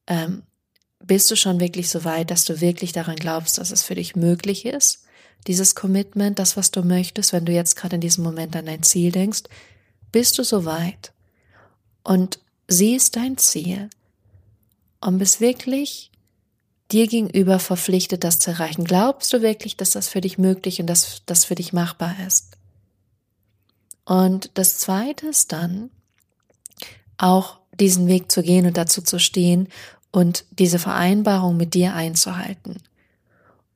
ähm, 0.07 0.43
bist 1.03 1.31
du 1.31 1.35
schon 1.35 1.59
wirklich 1.59 1.89
so 1.89 2.03
weit, 2.03 2.29
dass 2.29 2.45
du 2.45 2.61
wirklich 2.61 2.91
daran 2.91 3.15
glaubst, 3.15 3.57
dass 3.57 3.71
es 3.71 3.83
für 3.83 3.95
dich 3.95 4.15
möglich 4.15 4.65
ist? 4.65 5.03
Dieses 5.47 5.73
Commitment, 5.73 6.37
das, 6.37 6.57
was 6.57 6.71
du 6.71 6.83
möchtest, 6.83 7.33
wenn 7.33 7.45
du 7.45 7.53
jetzt 7.53 7.75
gerade 7.75 7.95
in 7.95 8.01
diesem 8.01 8.23
Moment 8.23 8.55
an 8.55 8.65
dein 8.65 8.83
Ziel 8.83 9.11
denkst, 9.11 9.43
bist 10.11 10.37
du 10.37 10.43
so 10.43 10.65
weit? 10.65 11.13
Und 12.03 12.39
siehst 12.67 13.15
dein 13.15 13.37
Ziel 13.37 13.89
und 15.01 15.17
bist 15.17 15.41
wirklich 15.41 16.11
dir 16.91 17.07
gegenüber 17.07 17.59
verpflichtet, 17.59 18.23
das 18.23 18.39
zu 18.39 18.51
erreichen. 18.51 18.83
Glaubst 18.83 19.31
du 19.31 19.41
wirklich, 19.41 19.77
dass 19.77 19.91
das 19.91 20.07
für 20.07 20.21
dich 20.21 20.37
möglich 20.37 20.81
und 20.81 20.87
dass 20.87 21.21
das 21.25 21.45
für 21.45 21.55
dich 21.55 21.71
machbar 21.71 22.15
ist? 22.27 22.57
Und 24.05 24.51
das 24.55 24.79
Zweite 24.79 25.27
ist 25.27 25.51
dann, 25.51 25.91
auch 27.19 27.59
diesen 27.79 28.07
Weg 28.07 28.31
zu 28.31 28.43
gehen 28.43 28.65
und 28.65 28.77
dazu 28.77 29.01
zu 29.01 29.19
stehen 29.19 29.67
und 30.11 30.45
diese 30.51 30.79
Vereinbarung 30.79 31.57
mit 31.57 31.73
dir 31.73 31.93
einzuhalten. 31.93 32.77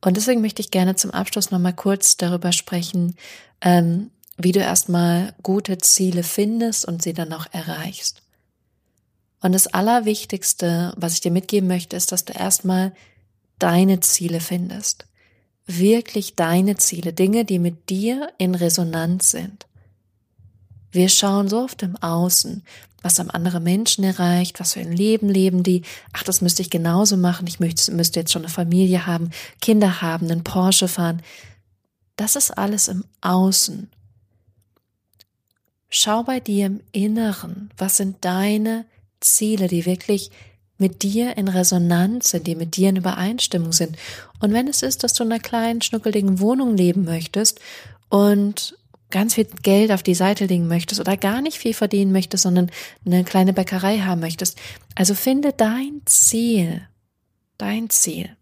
Und 0.02 0.18
deswegen 0.18 0.42
möchte 0.42 0.62
ich 0.62 0.72
gerne 0.72 0.96
zum 0.96 1.12
Abschluss 1.12 1.52
nochmal 1.52 1.74
kurz 1.74 2.18
darüber 2.18 2.52
sprechen, 2.52 3.16
ähm, 3.62 4.10
wie 4.38 4.52
du 4.52 4.60
erstmal 4.60 5.34
gute 5.44 5.78
Ziele 5.78 6.24
findest 6.24 6.86
und 6.86 7.02
sie 7.02 7.14
dann 7.14 7.32
auch 7.34 7.46
erreichst. 7.52 8.22
Und 9.42 9.54
das 9.54 9.68
Allerwichtigste, 9.68 10.94
was 10.98 11.14
ich 11.14 11.22
dir 11.22 11.32
mitgeben 11.32 11.68
möchte, 11.68 11.96
ist, 11.96 12.12
dass 12.12 12.26
du 12.26 12.34
erstmal 12.34 12.94
deine 13.60 14.00
Ziele 14.00 14.40
findest. 14.40 15.06
Wirklich 15.66 16.36
deine 16.36 16.76
Ziele, 16.76 17.14
Dinge, 17.14 17.46
die 17.46 17.60
mit 17.60 17.90
dir 17.90 18.30
in 18.38 18.56
Resonanz 18.56 19.32
sind. 19.32 19.68
Wir 20.94 21.10
schauen 21.10 21.50
so 21.50 21.60
oft 21.64 21.82
im 21.84 21.98
Außen, 21.98 22.64
was 23.02 23.20
haben 23.20 23.30
andere 23.30 23.60
Menschen 23.60 24.04
erreicht, 24.04 24.60
was 24.60 24.74
für 24.74 24.80
ein 24.80 24.94
Leben 24.94 25.28
leben 25.28 25.64
die. 25.64 25.82
Ach, 26.14 26.24
das 26.24 26.40
müsste 26.40 26.62
ich 26.62 26.70
genauso 26.70 27.18
machen. 27.18 27.48
Ich 27.48 27.60
müsste 27.60 28.20
jetzt 28.20 28.32
schon 28.32 28.44
eine 28.44 28.54
Familie 28.54 29.06
haben, 29.06 29.32
Kinder 29.60 30.02
haben, 30.02 30.32
einen 30.32 30.44
Porsche 30.44 30.88
fahren. 30.88 31.22
Das 32.16 32.36
ist 32.36 32.52
alles 32.52 32.88
im 32.88 33.04
Außen. 33.22 33.90
Schau 35.90 36.24
bei 36.24 36.40
dir 36.40 36.68
im 36.68 36.80
Inneren. 36.92 37.72
Was 37.78 37.98
sind 37.98 38.24
deine 38.24 38.86
Ziele, 39.20 39.68
die 39.68 39.86
wirklich 39.86 40.32
mit 40.78 41.04
dir 41.04 41.38
in 41.38 41.48
Resonanz 41.48 42.32
sind, 42.32 42.48
die 42.48 42.56
mit 42.56 42.76
dir 42.76 42.90
in 42.90 42.98
Übereinstimmung 42.98 43.72
sind. 43.72 43.96
Und 44.40 44.54
wenn 44.54 44.68
es 44.68 44.82
ist, 44.82 45.04
dass 45.04 45.14
du 45.14 45.24
in 45.24 45.32
einer 45.32 45.42
kleinen, 45.42 45.82
schnuckeligen 45.82 46.40
Wohnung 46.40 46.76
leben 46.76 47.06
möchtest 47.06 47.60
und 48.10 48.78
ganz 49.14 49.36
viel 49.36 49.48
Geld 49.62 49.92
auf 49.92 50.04
die 50.04 50.16
Seite 50.16 50.46
legen 50.46 50.68
möchtest 50.68 51.00
oder 51.00 51.16
gar 51.16 51.42
nicht 51.42 51.58
viel 51.58 51.74
verdienen 51.74 52.12
möchtest, 52.12 52.44
sondern 52.44 52.72
eine 53.06 53.24
kleine 53.24 53.54
Bäckerei 53.54 54.00
haben 54.00 54.20
möchtest. 54.20 54.60
Also 54.96 55.14
finde 55.14 55.54
dein 55.54 56.02
Ziel. 56.06 56.82
Dein 57.58 57.90
Ziel. 57.90 58.36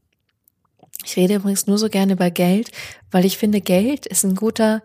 Ich 1.03 1.17
rede 1.17 1.35
übrigens 1.35 1.67
nur 1.67 1.77
so 1.77 1.89
gerne 1.89 2.13
über 2.13 2.31
Geld, 2.31 2.71
weil 3.11 3.25
ich 3.25 3.37
finde, 3.37 3.59
Geld 3.59 4.05
ist 4.05 4.23
ein 4.23 4.35
guter 4.35 4.81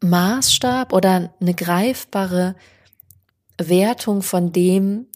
Maßstab 0.00 0.92
oder 0.92 1.32
eine 1.40 1.54
greifbare 1.54 2.56
Wertung 3.58 4.22
von 4.22 4.52
dem, 4.52 5.06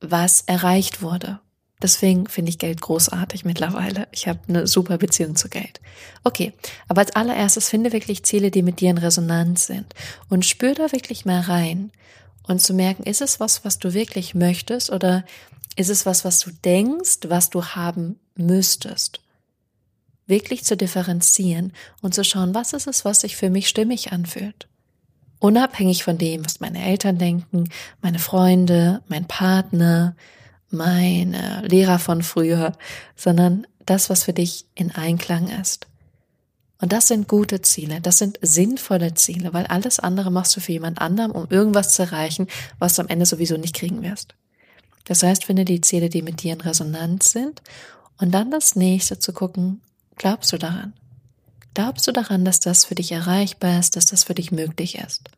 was 0.00 0.42
erreicht 0.42 1.02
wurde. 1.02 1.40
Deswegen 1.80 2.26
finde 2.26 2.50
ich 2.50 2.58
Geld 2.58 2.80
großartig 2.80 3.44
mittlerweile. 3.44 4.08
Ich 4.10 4.26
habe 4.26 4.40
eine 4.48 4.66
super 4.66 4.98
Beziehung 4.98 5.36
zu 5.36 5.48
Geld. 5.48 5.80
Okay, 6.24 6.52
aber 6.88 7.02
als 7.02 7.14
allererstes 7.14 7.68
finde 7.68 7.92
wirklich 7.92 8.24
Ziele, 8.24 8.50
die 8.50 8.62
mit 8.62 8.80
dir 8.80 8.90
in 8.90 8.98
Resonanz 8.98 9.66
sind 9.66 9.94
und 10.28 10.44
spür 10.44 10.74
da 10.74 10.90
wirklich 10.90 11.24
mal 11.24 11.40
rein 11.40 11.92
und 12.42 12.60
zu 12.60 12.74
merken, 12.74 13.04
ist 13.04 13.20
es 13.20 13.38
was, 13.38 13.64
was 13.64 13.78
du 13.78 13.94
wirklich 13.94 14.34
möchtest 14.34 14.90
oder 14.90 15.24
ist 15.76 15.90
es 15.90 16.04
was, 16.04 16.24
was 16.24 16.40
du 16.40 16.50
denkst, 16.50 17.18
was 17.28 17.50
du 17.50 17.64
haben 17.64 18.18
müsstest? 18.34 19.20
Wirklich 20.26 20.64
zu 20.64 20.76
differenzieren 20.76 21.72
und 22.02 22.14
zu 22.14 22.24
schauen, 22.24 22.54
was 22.54 22.72
ist 22.72 22.88
es, 22.88 23.04
was 23.04 23.20
sich 23.20 23.36
für 23.36 23.50
mich 23.50 23.68
stimmig 23.68 24.12
anfühlt. 24.12 24.66
Unabhängig 25.38 26.02
von 26.02 26.18
dem, 26.18 26.44
was 26.44 26.58
meine 26.58 26.84
Eltern 26.84 27.18
denken, 27.18 27.68
meine 28.02 28.18
Freunde, 28.18 29.02
mein 29.06 29.26
Partner, 29.28 30.16
meine 30.70 31.62
Lehrer 31.66 31.98
von 31.98 32.22
früher, 32.22 32.72
sondern 33.16 33.66
das, 33.86 34.10
was 34.10 34.24
für 34.24 34.32
dich 34.32 34.66
in 34.74 34.90
Einklang 34.92 35.48
ist. 35.48 35.86
Und 36.80 36.92
das 36.92 37.08
sind 37.08 37.26
gute 37.26 37.60
Ziele, 37.60 38.00
das 38.00 38.18
sind 38.18 38.38
sinnvolle 38.40 39.14
Ziele, 39.14 39.52
weil 39.52 39.66
alles 39.66 39.98
andere 39.98 40.30
machst 40.30 40.56
du 40.56 40.60
für 40.60 40.72
jemand 40.72 41.00
anderem, 41.00 41.32
um 41.32 41.46
irgendwas 41.50 41.94
zu 41.94 42.02
erreichen, 42.02 42.46
was 42.78 42.94
du 42.94 43.02
am 43.02 43.08
Ende 43.08 43.26
sowieso 43.26 43.56
nicht 43.56 43.74
kriegen 43.74 44.02
wirst. 44.02 44.34
Das 45.04 45.22
heißt, 45.22 45.44
finde 45.44 45.64
die 45.64 45.80
Ziele, 45.80 46.08
die 46.08 46.22
mit 46.22 46.42
dir 46.42 46.52
in 46.52 46.60
Resonanz 46.60 47.32
sind 47.32 47.62
und 48.18 48.32
dann 48.32 48.50
das 48.50 48.76
nächste 48.76 49.18
zu 49.18 49.32
gucken, 49.32 49.80
glaubst 50.16 50.52
du 50.52 50.58
daran? 50.58 50.92
Glaubst 51.74 52.06
du 52.06 52.12
daran, 52.12 52.44
dass 52.44 52.60
das 52.60 52.84
für 52.84 52.94
dich 52.94 53.10
erreichbar 53.12 53.78
ist, 53.78 53.96
dass 53.96 54.06
das 54.06 54.24
für 54.24 54.34
dich 54.34 54.52
möglich 54.52 54.98
ist? 54.98 55.30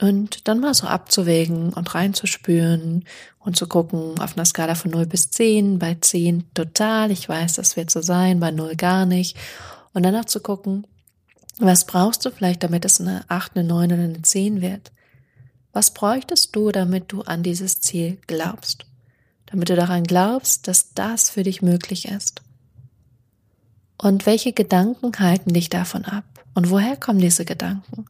Und 0.00 0.48
dann 0.48 0.60
mal 0.60 0.72
so 0.72 0.86
abzuwägen 0.86 1.74
und 1.74 1.94
reinzuspüren 1.94 3.04
und 3.38 3.56
zu 3.56 3.66
gucken 3.66 4.18
auf 4.18 4.36
einer 4.36 4.46
Skala 4.46 4.74
von 4.74 4.90
0 4.90 5.06
bis 5.06 5.30
10, 5.30 5.78
bei 5.78 5.96
10 6.00 6.54
total, 6.54 7.10
ich 7.10 7.28
weiß, 7.28 7.54
das 7.54 7.76
wird 7.76 7.90
so 7.90 8.00
sein, 8.00 8.40
bei 8.40 8.50
0 8.50 8.76
gar 8.76 9.04
nicht. 9.04 9.36
Und 9.92 10.04
dann 10.04 10.16
auch 10.16 10.24
zu 10.24 10.40
gucken, 10.40 10.86
was 11.58 11.84
brauchst 11.84 12.24
du 12.24 12.30
vielleicht, 12.30 12.62
damit 12.62 12.86
es 12.86 13.00
eine 13.00 13.24
8, 13.28 13.56
eine 13.56 13.68
9 13.68 13.92
oder 13.92 14.02
eine 14.02 14.22
10 14.22 14.62
wird? 14.62 14.90
Was 15.72 15.92
bräuchtest 15.92 16.56
du, 16.56 16.70
damit 16.72 17.12
du 17.12 17.20
an 17.22 17.42
dieses 17.42 17.80
Ziel 17.80 18.18
glaubst? 18.26 18.86
Damit 19.46 19.68
du 19.68 19.76
daran 19.76 20.04
glaubst, 20.04 20.66
dass 20.66 20.94
das 20.94 21.28
für 21.28 21.42
dich 21.42 21.60
möglich 21.60 22.08
ist? 22.08 22.40
Und 23.98 24.24
welche 24.24 24.54
Gedanken 24.54 25.12
halten 25.18 25.52
dich 25.52 25.68
davon 25.68 26.06
ab? 26.06 26.24
Und 26.54 26.70
woher 26.70 26.96
kommen 26.96 27.20
diese 27.20 27.44
Gedanken? 27.44 28.06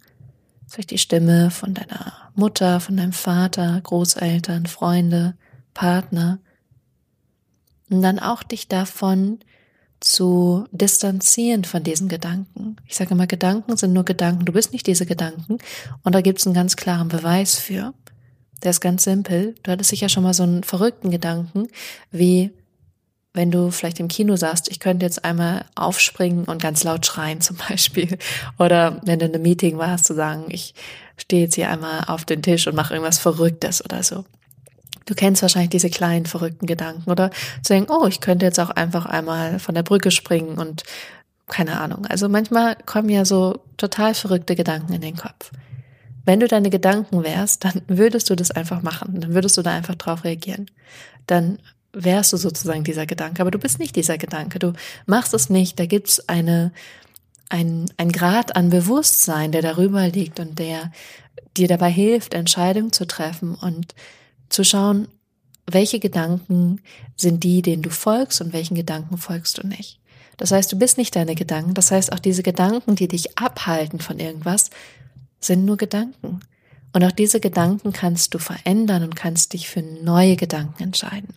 Vielleicht 0.71 0.93
die 0.93 0.99
Stimme 0.99 1.51
von 1.51 1.75
deiner 1.75 2.31
Mutter, 2.37 2.79
von 2.79 2.97
deinem 2.97 3.13
Vater, 3.13 3.81
Großeltern, 3.83 4.67
Freunde, 4.67 5.35
Partner. 5.75 6.39
Und 7.91 8.03
dann 8.03 8.21
auch 8.21 8.45
dich 8.45 8.69
davon 8.69 9.41
zu 9.99 10.67
distanzieren 10.71 11.65
von 11.65 11.83
diesen 11.83 12.09
Gedanken. 12.09 12.77
Ich 12.87 12.95
sage 12.95 13.15
immer, 13.15 13.27
Gedanken 13.27 13.77
sind 13.77 13.93
nur 13.93 14.05
Gedanken. 14.05 14.45
Du 14.45 14.53
bist 14.53 14.73
nicht 14.73 14.87
diese 14.87 15.07
Gedanken. 15.07 15.59
Und 16.05 16.15
da 16.15 16.21
gibt 16.21 16.39
es 16.39 16.47
einen 16.47 16.55
ganz 16.55 16.77
klaren 16.77 17.09
Beweis 17.09 17.59
für. 17.59 17.93
Der 18.63 18.71
ist 18.71 18.81
ganz 18.81 19.03
simpel. 19.03 19.57
Du 19.65 19.73
hattest 19.73 19.91
sicher 19.91 20.09
schon 20.09 20.23
mal 20.23 20.35
so 20.35 20.45
einen 20.45 20.63
verrückten 20.63 21.11
Gedanken, 21.11 21.67
wie 22.13 22.53
wenn 23.33 23.51
du 23.51 23.71
vielleicht 23.71 24.01
im 24.01 24.09
Kino 24.09 24.37
sagst, 24.37 24.71
ich 24.71 24.81
könnte 24.81 25.07
jetzt 25.07 25.25
einmal 25.25 25.65
aufspringen 25.77 26.45
und 26.45 26.61
ganz 26.61 26.83
laut 26.83 27.07
schreien 27.07 27.41
zum 27.41 27.57
Beispiel. 27.69 28.19
Oder 28.59 29.01
wenn 29.05 29.19
du 29.19 29.27
in 29.27 29.35
einem 29.35 29.43
Meeting 29.43 29.79
warst, 29.79 30.07
zu 30.07 30.15
sagen, 30.15 30.47
ich 30.49 30.75
stehe 31.17 31.43
jetzt 31.43 31.55
hier 31.55 31.71
einmal 31.71 32.05
auf 32.07 32.25
den 32.25 32.43
Tisch 32.43 32.67
und 32.67 32.75
mache 32.75 32.95
irgendwas 32.95 33.19
Verrücktes 33.19 33.85
oder 33.85 34.03
so. 34.03 34.25
Du 35.07 35.15
kennst 35.15 35.43
wahrscheinlich 35.43 35.71
diese 35.71 35.91
kleinen 35.91 36.27
verrückten 36.27 36.67
Gedanken 36.67 37.11
oder 37.11 37.31
zu 37.63 37.73
denken, 37.73 37.93
oh, 37.93 38.07
ich 38.07 38.21
könnte 38.21 38.47
jetzt 38.47 38.61
auch 38.61 38.71
einfach 38.71 39.07
einmal 39.07 39.59
von 39.59 39.75
der 39.75 39.83
Brücke 39.83 40.11
springen 40.11 40.57
und 40.59 40.85
keine 41.49 41.81
Ahnung. 41.81 42.07
Also 42.07 42.29
manchmal 42.29 42.77
kommen 42.87 43.09
ja 43.09 43.25
so 43.25 43.59
total 43.77 44.15
verrückte 44.15 44.55
Gedanken 44.55 44.93
in 44.93 45.01
den 45.01 45.17
Kopf. 45.17 45.51
Wenn 46.25 46.39
du 46.39 46.47
deine 46.47 46.71
Gedanken 46.71 47.25
wärst, 47.25 47.65
dann 47.65 47.83
würdest 47.89 48.31
du 48.31 48.37
das 48.37 48.51
einfach 48.53 48.83
machen. 48.83 49.21
Dann 49.21 49.35
würdest 49.35 49.57
du 49.57 49.63
da 49.63 49.73
einfach 49.73 49.97
drauf 49.97 50.23
reagieren. 50.23 50.67
Dann 51.27 51.59
wärst 51.93 52.33
du 52.33 52.37
sozusagen 52.37 52.85
dieser 52.85 53.07
Gedanke, 53.07 53.43
aber 53.43 53.51
du 53.51 53.59
bist 53.59 53.79
nicht 53.79 53.97
dieser 53.97 54.19
Gedanke. 54.19 54.59
Du 54.59 54.73
machst 55.07 55.35
es 55.35 55.51
nicht. 55.51 55.79
Da 55.79 55.87
gibt's 55.87 56.29
eine 56.29 56.73
ein, 57.51 57.91
ein 57.97 58.13
Grad 58.13 58.57
an 58.57 58.71
Bewusstsein, 58.71 59.53
der 59.53 59.61
darüber 59.61 60.09
liegt 60.09 60.41
und 60.41 60.59
der 60.59 60.91
dir 61.57 61.69
dabei 61.69 61.91
hilft, 61.91 62.33
Entscheidungen 62.33 62.93
zu 62.93 63.07
treffen 63.07 63.55
und 63.55 63.95
zu 64.49 64.65
schauen, 64.65 65.09
welche 65.67 65.99
Gedanken 65.99 66.81
sind 67.17 67.45
die, 67.45 67.61
denen 67.61 67.83
du 67.83 67.91
folgst 67.91 68.41
und 68.41 68.53
welchen 68.53 68.77
Gedanken 68.77 69.19
folgst 69.19 69.59
du 69.59 69.67
nicht. 69.67 70.01
Das 70.37 70.53
heißt, 70.53 70.73
du 70.73 70.79
bist 70.79 70.97
nicht 70.97 71.15
deine 71.15 71.35
Gedanken. 71.35 71.75
Das 71.75 71.91
heißt, 71.91 72.13
auch 72.13 72.19
diese 72.19 72.43
Gedanken, 72.43 72.97
die 72.97 73.09
dich 73.09 73.39
abhalten 73.39 74.01
von 74.01 74.19
irgendwas, 74.19 74.71
sind 75.39 75.65
nur 75.65 75.77
Gedanken. 75.77 76.41
Und 76.93 77.05
auch 77.05 77.13
diese 77.13 77.41
Gedanken 77.41 77.93
kannst 77.93 78.33
du 78.35 78.39
verändern 78.39 79.03
und 79.03 79.17
kannst 79.17 79.53
dich 79.53 79.69
für 79.69 79.83
neue 79.83 80.37
Gedanken 80.37 80.83
entscheiden. 80.83 81.35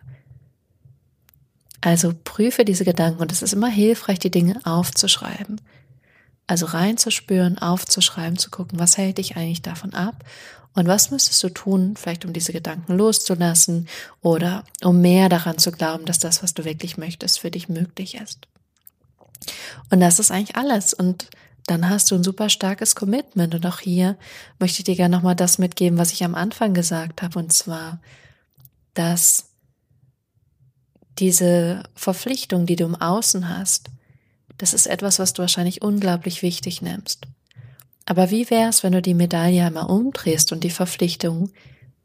Also 1.85 2.13
prüfe 2.23 2.63
diese 2.63 2.85
Gedanken 2.85 3.21
und 3.21 3.29
es 3.33 3.41
ist 3.41 3.51
immer 3.51 3.67
hilfreich, 3.67 4.17
die 4.17 4.31
Dinge 4.31 4.57
aufzuschreiben. 4.63 5.59
Also 6.47 6.65
reinzuspüren, 6.65 7.57
aufzuschreiben, 7.57 8.37
zu 8.37 8.49
gucken, 8.49 8.79
was 8.79 8.97
hält 8.97 9.17
dich 9.17 9.35
eigentlich 9.35 9.63
davon 9.63 9.93
ab 9.93 10.23
und 10.75 10.87
was 10.87 11.11
müsstest 11.11 11.43
du 11.43 11.49
tun, 11.49 11.95
vielleicht 11.97 12.23
um 12.23 12.31
diese 12.31 12.53
Gedanken 12.53 12.95
loszulassen 12.95 13.89
oder 14.21 14.63
um 14.81 15.01
mehr 15.01 15.27
daran 15.27 15.57
zu 15.57 15.73
glauben, 15.73 16.05
dass 16.05 16.19
das, 16.19 16.41
was 16.41 16.53
du 16.53 16.63
wirklich 16.63 16.95
möchtest, 16.95 17.39
für 17.39 17.51
dich 17.51 17.67
möglich 17.67 18.15
ist. 18.15 18.47
Und 19.89 19.99
das 19.99 20.19
ist 20.19 20.31
eigentlich 20.31 20.55
alles. 20.55 20.93
Und 20.93 21.31
dann 21.67 21.89
hast 21.89 22.09
du 22.11 22.15
ein 22.15 22.23
super 22.23 22.47
starkes 22.47 22.95
Commitment. 22.95 23.55
Und 23.55 23.65
auch 23.65 23.81
hier 23.81 24.15
möchte 24.57 24.79
ich 24.79 24.85
dir 24.85 24.95
gerne 24.95 25.17
nochmal 25.17 25.35
das 25.35 25.57
mitgeben, 25.57 25.97
was 25.97 26.13
ich 26.13 26.23
am 26.23 26.33
Anfang 26.33 26.73
gesagt 26.73 27.21
habe. 27.21 27.39
Und 27.39 27.51
zwar, 27.51 27.99
dass 28.93 29.49
diese 31.19 31.83
Verpflichtung, 31.95 32.65
die 32.65 32.75
du 32.75 32.85
im 32.85 32.95
Außen 32.95 33.49
hast, 33.49 33.89
das 34.57 34.73
ist 34.73 34.87
etwas, 34.87 35.19
was 35.19 35.33
du 35.33 35.41
wahrscheinlich 35.41 35.81
unglaublich 35.81 36.41
wichtig 36.41 36.81
nimmst. 36.81 37.27
Aber 38.05 38.31
wie 38.31 38.49
wär's, 38.49 38.83
wenn 38.83 38.93
du 38.93 39.01
die 39.01 39.13
Medaille 39.13 39.65
einmal 39.65 39.85
umdrehst 39.85 40.51
und 40.51 40.63
die 40.63 40.69
Verpflichtung, 40.69 41.51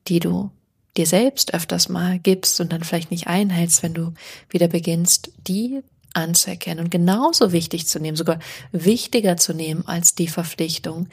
die 0.06 0.20
du 0.20 0.50
dir 0.96 1.06
selbst 1.06 1.54
öfters 1.54 1.88
mal 1.88 2.18
gibst 2.18 2.60
und 2.60 2.72
dann 2.72 2.84
vielleicht 2.84 3.10
nicht 3.10 3.26
einhältst, 3.26 3.82
wenn 3.82 3.94
du 3.94 4.14
wieder 4.50 4.68
beginnst, 4.68 5.30
die 5.46 5.82
anzuerkennen 6.14 6.84
und 6.84 6.90
genauso 6.90 7.52
wichtig 7.52 7.86
zu 7.86 8.00
nehmen, 8.00 8.16
sogar 8.16 8.38
wichtiger 8.72 9.36
zu 9.36 9.52
nehmen 9.54 9.86
als 9.86 10.14
die 10.14 10.28
Verpflichtung, 10.28 11.08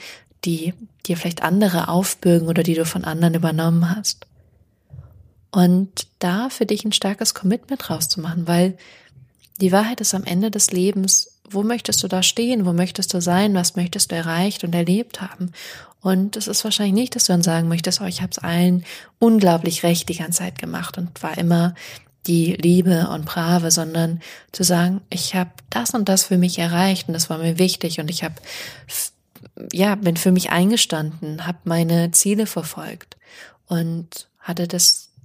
die 0.45 0.73
dir 1.05 1.17
vielleicht 1.17 1.43
andere 1.43 1.87
aufbürgen 1.87 2.47
oder 2.47 2.63
die 2.63 2.75
du 2.75 2.85
von 2.85 3.03
anderen 3.03 3.33
übernommen 3.33 3.95
hast. 3.95 4.27
Und 5.55 6.07
da 6.19 6.49
für 6.49 6.65
dich 6.65 6.83
ein 6.83 6.91
starkes 6.91 7.33
Commitment 7.33 7.89
rauszumachen, 7.89 8.45
weil 8.45 8.77
die 9.61 9.71
Wahrheit 9.71 10.01
ist 10.01 10.13
am 10.13 10.25
Ende 10.25 10.51
des 10.51 10.71
Lebens, 10.71 11.39
wo 11.49 11.63
möchtest 11.63 12.03
du 12.03 12.09
da 12.09 12.23
stehen, 12.23 12.65
wo 12.65 12.73
möchtest 12.73 13.13
du 13.13 13.21
sein, 13.21 13.53
was 13.53 13.77
möchtest 13.77 14.11
du 14.11 14.15
erreicht 14.17 14.65
und 14.65 14.75
erlebt 14.75 15.21
haben. 15.21 15.53
Und 16.01 16.35
es 16.35 16.49
ist 16.49 16.65
wahrscheinlich 16.65 16.95
nicht, 16.95 17.15
dass 17.15 17.27
du 17.27 17.31
dann 17.31 17.41
sagen 17.41 17.69
möchtest, 17.69 18.01
oh, 18.01 18.05
ich 18.05 18.21
habe 18.21 18.31
es 18.31 18.39
allen 18.39 18.83
unglaublich 19.17 19.83
recht 19.83 20.09
die 20.09 20.17
ganze 20.17 20.39
Zeit 20.39 20.59
gemacht 20.59 20.97
und 20.97 21.23
war 21.23 21.37
immer 21.37 21.73
die 22.27 22.55
Liebe 22.55 23.07
und 23.07 23.23
Brave, 23.23 23.71
sondern 23.71 24.19
zu 24.51 24.65
sagen, 24.65 24.99
ich 25.09 25.35
habe 25.35 25.51
das 25.69 25.91
und 25.91 26.09
das 26.09 26.25
für 26.25 26.37
mich 26.37 26.59
erreicht 26.59 27.07
und 27.07 27.13
das 27.13 27.29
war 27.29 27.37
mir 27.37 27.57
wichtig 27.59 28.01
und 28.01 28.09
ich 28.09 28.25
habe 28.25 28.35
ja 29.71 29.95
bin 29.95 30.17
für 30.17 30.33
mich 30.33 30.49
eingestanden, 30.49 31.47
habe 31.47 31.59
meine 31.63 32.11
Ziele 32.11 32.45
verfolgt 32.45 33.15
und 33.67 34.27
hatte 34.37 34.67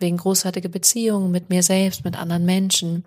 deswegen 0.01 0.17
großartige 0.17 0.69
Beziehungen 0.69 1.31
mit 1.31 1.51
mir 1.51 1.63
selbst, 1.63 2.05
mit 2.05 2.17
anderen 2.17 2.45
Menschen 2.45 3.05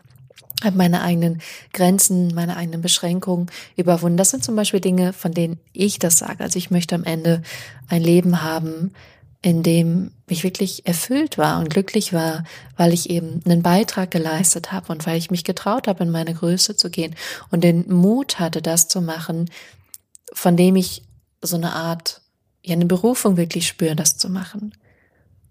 habe 0.63 0.77
meine 0.77 1.01
eigenen 1.01 1.41
Grenzen, 1.73 2.33
meine 2.33 2.55
eigenen 2.55 2.81
Beschränkungen 2.81 3.47
überwunden. 3.75 4.17
Das 4.17 4.29
sind 4.29 4.43
zum 4.43 4.55
Beispiel 4.55 4.79
Dinge, 4.79 5.11
von 5.11 5.33
denen 5.33 5.59
ich 5.73 5.99
das 5.99 6.19
sage. 6.19 6.43
Also 6.43 6.57
ich 6.57 6.71
möchte 6.71 6.95
am 6.95 7.03
Ende 7.03 7.41
ein 7.89 8.01
Leben 8.01 8.43
haben, 8.43 8.93
in 9.41 9.61
dem 9.61 10.11
ich 10.27 10.43
wirklich 10.43 10.85
erfüllt 10.85 11.37
war 11.37 11.59
und 11.59 11.69
glücklich 11.69 12.13
war, 12.13 12.45
weil 12.77 12.93
ich 12.93 13.09
eben 13.09 13.41
einen 13.45 13.61
Beitrag 13.61 14.11
geleistet 14.11 14.71
habe 14.71 14.91
und 14.91 15.05
weil 15.05 15.17
ich 15.17 15.31
mich 15.31 15.43
getraut 15.43 15.87
habe, 15.87 16.03
in 16.03 16.11
meine 16.11 16.33
Größe 16.33 16.77
zu 16.77 16.89
gehen 16.89 17.15
und 17.51 17.63
den 17.63 17.91
Mut 17.91 18.39
hatte, 18.39 18.61
das 18.61 18.87
zu 18.87 19.01
machen, 19.01 19.49
von 20.31 20.55
dem 20.55 20.77
ich 20.77 21.03
so 21.41 21.57
eine 21.57 21.73
Art, 21.73 22.21
ja, 22.63 22.73
eine 22.73 22.85
Berufung 22.85 23.35
wirklich 23.35 23.67
spüre, 23.67 23.97
das 23.97 24.17
zu 24.17 24.29
machen. 24.29 24.73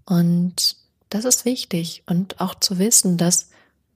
Und 0.06 0.76
das 1.14 1.26
ist 1.26 1.44
wichtig 1.44 2.02
und 2.06 2.40
auch 2.40 2.54
zu 2.54 2.78
wissen, 2.78 3.18
dass 3.18 3.50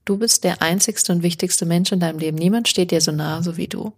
du 0.04 0.18
bist 0.18 0.44
der 0.44 0.61
einzigste 0.61 1.12
und 1.12 1.23
wichtigste 1.23 1.64
Mensch 1.64 1.90
in 1.90 2.00
deinem 2.00 2.18
Leben. 2.18 2.37
Niemand 2.37 2.68
steht 2.68 2.90
dir 2.90 3.00
so 3.00 3.11
nah, 3.11 3.42
so 3.42 3.56
wie 3.56 3.68
du. 3.68 3.94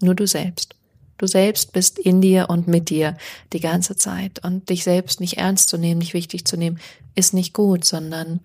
Nur 0.00 0.16
du 0.16 0.26
selbst. 0.26 0.74
Du 1.18 1.26
selbst 1.26 1.72
bist 1.72 1.98
in 1.98 2.20
dir 2.20 2.50
und 2.50 2.66
mit 2.66 2.90
dir 2.90 3.16
die 3.52 3.60
ganze 3.60 3.96
Zeit. 3.96 4.44
Und 4.44 4.68
dich 4.68 4.82
selbst 4.82 5.20
nicht 5.20 5.38
ernst 5.38 5.68
zu 5.68 5.78
nehmen, 5.78 5.98
nicht 5.98 6.14
wichtig 6.14 6.44
zu 6.44 6.56
nehmen, 6.56 6.80
ist 7.14 7.32
nicht 7.32 7.54
gut, 7.54 7.84
sondern 7.84 8.40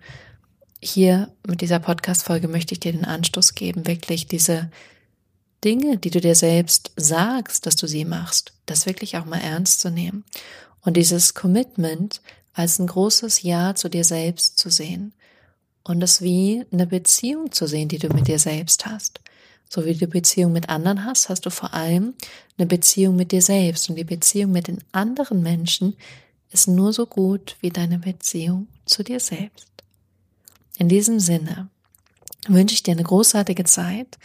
hier 0.80 1.28
mit 1.46 1.60
dieser 1.60 1.80
Podcast-Folge 1.80 2.46
möchte 2.48 2.74
ich 2.74 2.80
dir 2.80 2.92
den 2.92 3.04
Anstoß 3.04 3.54
geben, 3.54 3.86
wirklich 3.86 4.28
diese 4.28 4.70
Dinge, 5.64 5.96
die 5.96 6.10
du 6.10 6.20
dir 6.20 6.34
selbst 6.34 6.92
sagst, 6.96 7.66
dass 7.66 7.76
du 7.76 7.86
sie 7.86 8.04
machst, 8.04 8.52
das 8.66 8.86
wirklich 8.86 9.16
auch 9.16 9.24
mal 9.24 9.40
ernst 9.40 9.80
zu 9.80 9.90
nehmen. 9.90 10.24
Und 10.80 10.96
dieses 10.96 11.34
Commitment 11.34 12.20
als 12.54 12.78
ein 12.78 12.86
großes 12.86 13.42
Ja 13.42 13.74
zu 13.74 13.88
dir 13.88 14.04
selbst 14.04 14.58
zu 14.58 14.70
sehen. 14.70 15.12
Und 15.84 16.02
es 16.02 16.22
wie 16.22 16.64
eine 16.72 16.86
Beziehung 16.86 17.50
zu 17.50 17.66
sehen, 17.66 17.88
die 17.88 17.98
du 17.98 18.08
mit 18.08 18.28
dir 18.28 18.38
selbst 18.38 18.86
hast. 18.86 19.20
So 19.68 19.84
wie 19.84 19.94
du 19.94 20.06
Beziehung 20.06 20.52
mit 20.52 20.68
anderen 20.68 21.04
hast, 21.04 21.28
hast 21.28 21.46
du 21.46 21.50
vor 21.50 21.72
allem 21.74 22.14
eine 22.58 22.66
Beziehung 22.66 23.16
mit 23.16 23.32
dir 23.32 23.42
selbst. 23.42 23.88
Und 23.88 23.96
die 23.96 24.04
Beziehung 24.04 24.52
mit 24.52 24.68
den 24.68 24.84
anderen 24.92 25.42
Menschen 25.42 25.96
ist 26.50 26.68
nur 26.68 26.92
so 26.92 27.06
gut 27.06 27.56
wie 27.60 27.70
deine 27.70 27.98
Beziehung 27.98 28.68
zu 28.84 29.02
dir 29.02 29.18
selbst. 29.18 29.68
In 30.78 30.88
diesem 30.88 31.18
Sinne 31.20 31.68
wünsche 32.46 32.74
ich 32.74 32.82
dir 32.82 32.92
eine 32.92 33.02
großartige 33.02 33.64
Zeit 33.64 34.18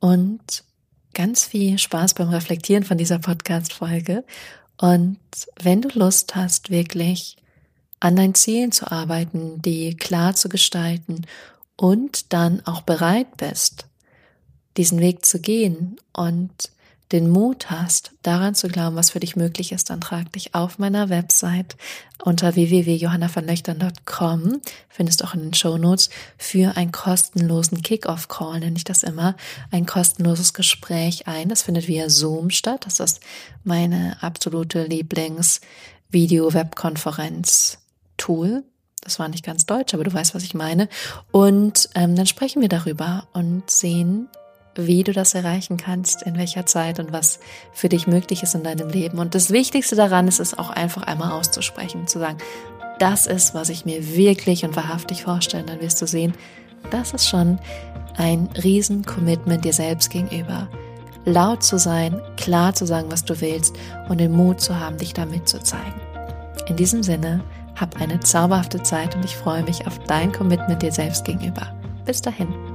und 0.00 0.64
ganz 1.12 1.44
viel 1.44 1.78
Spaß 1.78 2.14
beim 2.14 2.30
Reflektieren 2.30 2.84
von 2.84 2.98
dieser 2.98 3.18
Podcast-Folge. 3.18 4.24
Und 4.78 5.18
wenn 5.60 5.82
du 5.82 5.88
Lust 5.98 6.34
hast, 6.34 6.70
wirklich 6.70 7.36
an 8.00 8.16
deinen 8.16 8.34
Zielen 8.34 8.72
zu 8.72 8.90
arbeiten, 8.90 9.62
die 9.62 9.96
klar 9.96 10.34
zu 10.34 10.48
gestalten 10.48 11.26
und 11.76 12.32
dann 12.32 12.64
auch 12.66 12.82
bereit 12.82 13.36
bist, 13.36 13.86
diesen 14.76 15.00
Weg 15.00 15.24
zu 15.24 15.40
gehen 15.40 16.00
und 16.12 16.70
den 17.12 17.30
Mut 17.30 17.70
hast, 17.70 18.10
daran 18.22 18.54
zu 18.54 18.68
glauben, 18.68 18.96
was 18.96 19.10
für 19.10 19.20
dich 19.20 19.34
möglich 19.34 19.72
ist, 19.72 19.88
dann 19.88 20.02
trag 20.02 20.30
dich 20.32 20.54
auf 20.54 20.78
meiner 20.78 21.08
Website 21.08 21.78
unter 22.22 22.54
www.johannavanlöchtern.com, 22.54 24.60
findest 24.90 25.24
auch 25.24 25.32
in 25.34 25.40
den 25.40 25.54
Show 25.54 25.78
Notes, 25.78 26.10
für 26.36 26.76
einen 26.76 26.92
kostenlosen 26.92 27.80
Kick-Off-Call, 27.82 28.60
nenne 28.60 28.76
ich 28.76 28.84
das 28.84 29.02
immer, 29.02 29.36
ein 29.70 29.86
kostenloses 29.86 30.52
Gespräch 30.52 31.26
ein. 31.26 31.48
Das 31.48 31.62
findet 31.62 31.88
via 31.88 32.10
Zoom 32.10 32.50
statt. 32.50 32.84
Das 32.84 33.00
ist 33.00 33.20
meine 33.64 34.18
absolute 34.20 34.84
Lieblings-Video-Webkonferenz-Tool. 38.18 38.64
Das 39.02 39.18
war 39.18 39.28
nicht 39.28 39.44
ganz 39.44 39.64
deutsch, 39.64 39.94
aber 39.94 40.04
du 40.04 40.12
weißt, 40.12 40.34
was 40.34 40.42
ich 40.42 40.54
meine. 40.54 40.88
Und 41.30 41.88
ähm, 41.94 42.16
dann 42.16 42.26
sprechen 42.26 42.60
wir 42.60 42.68
darüber 42.68 43.28
und 43.32 43.70
sehen, 43.70 44.28
wie 44.74 45.02
du 45.02 45.12
das 45.12 45.34
erreichen 45.34 45.76
kannst, 45.76 46.22
in 46.22 46.36
welcher 46.36 46.66
Zeit 46.66 47.00
und 47.00 47.12
was 47.12 47.38
für 47.72 47.88
dich 47.88 48.06
möglich 48.06 48.42
ist 48.42 48.54
in 48.54 48.64
deinem 48.64 48.90
Leben. 48.90 49.18
Und 49.18 49.34
das 49.34 49.50
Wichtigste 49.50 49.96
daran 49.96 50.28
ist 50.28 50.40
es 50.40 50.58
auch 50.58 50.70
einfach 50.70 51.02
einmal 51.02 51.32
auszusprechen, 51.32 52.06
zu 52.06 52.18
sagen, 52.18 52.38
das 52.98 53.26
ist, 53.26 53.54
was 53.54 53.68
ich 53.68 53.84
mir 53.84 54.16
wirklich 54.16 54.64
und 54.64 54.76
wahrhaftig 54.76 55.22
vorstelle. 55.22 55.64
Dann 55.64 55.80
wirst 55.80 56.02
du 56.02 56.06
sehen, 56.06 56.34
das 56.90 57.12
ist 57.12 57.28
schon 57.28 57.58
ein 58.16 58.48
Riesen-Commitment 58.62 59.64
dir 59.64 59.72
selbst 59.72 60.10
gegenüber. 60.10 60.68
Laut 61.24 61.62
zu 61.62 61.78
sein, 61.78 62.20
klar 62.36 62.74
zu 62.74 62.86
sagen, 62.86 63.10
was 63.10 63.24
du 63.24 63.40
willst 63.40 63.74
und 64.08 64.18
den 64.18 64.32
Mut 64.32 64.60
zu 64.60 64.78
haben, 64.78 64.98
dich 64.98 65.14
damit 65.14 65.48
zu 65.48 65.60
zeigen. 65.60 66.00
In 66.66 66.76
diesem 66.76 67.02
Sinne, 67.02 67.42
hab 67.80 68.00
eine 68.00 68.20
zauberhafte 68.20 68.82
Zeit 68.82 69.14
und 69.14 69.24
ich 69.24 69.36
freue 69.36 69.62
mich 69.62 69.86
auf 69.86 69.98
dein 70.00 70.32
Commitment 70.32 70.82
dir 70.82 70.92
selbst 70.92 71.24
gegenüber. 71.24 71.72
Bis 72.04 72.20
dahin. 72.22 72.67